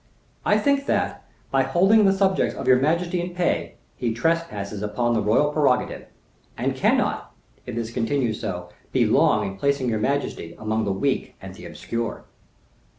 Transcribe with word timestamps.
I 0.43 0.57
think 0.57 0.87
that, 0.87 1.25
by 1.51 1.61
holding 1.61 2.05
the 2.05 2.11
subjects 2.11 2.55
of 2.55 2.67
your 2.67 2.79
majesty 2.79 3.21
in 3.21 3.35
pay, 3.35 3.75
he 3.95 4.15
trespasses 4.15 4.81
upon 4.81 5.13
the 5.13 5.21
royal 5.21 5.51
prerogative, 5.53 6.07
and 6.57 6.75
cannot, 6.75 7.31
if 7.67 7.75
this 7.75 7.91
continues 7.91 8.41
so, 8.41 8.69
be 8.91 9.05
long 9.05 9.45
in 9.45 9.57
placing 9.57 9.89
your 9.89 9.99
majesty 9.99 10.55
among 10.57 10.85
the 10.85 10.91
weak 10.91 11.35
and 11.39 11.53
the 11.53 11.67
obscure." 11.67 12.25